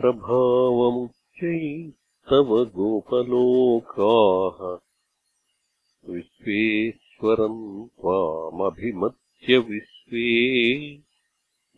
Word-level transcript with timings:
प्रभावमुच्चैस्तव 0.00 2.64
गोपलोकाः। 2.64 4.78
विश्वेश्वरम् 6.12 7.88
त्वामभिमत्य 7.88 9.58
विश्वे। 9.58 11.00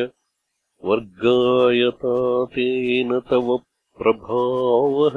वर्गायतातेन 0.88 3.10
तव 3.30 3.48
प्रभावः 4.00 5.16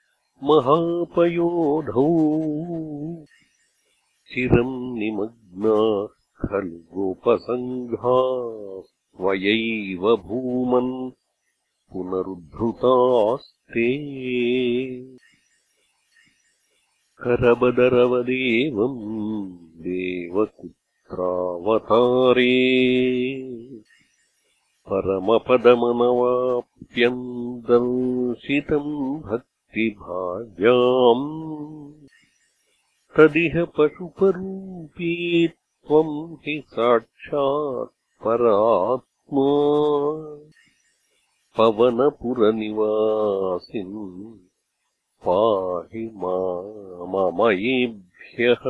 महापयोधौ। 0.43 2.07
चिरम् 4.27 4.97
निमग्ना 4.97 6.07
खलु 6.47 6.69
गोपसङ्घा 6.69 8.81
स्वयैव 8.81 10.17
भूमन् 10.17 11.11
पुनरुद्धृतास्ते। 11.91 13.97
करबदरवदेवम् 17.23 19.57
देवकु 19.57 20.69
त्रावतारे 21.11 22.81
परमपदमनवाप्यम् 24.87 27.61
दर्शितम् 27.61 29.23
भक्तिभाव्याम् 29.71 31.27
तदिह 33.17 33.65
पशुपरूपी 33.65 35.47
त्वम् 35.47 36.35
हि 36.35 36.63
साक्षात् 36.67 37.91
परात्मा। 38.23 39.47
पवनपुरनिवासिन् 41.57 43.95
पाहि 45.27 46.11
माममयेभ्यः 46.15 48.63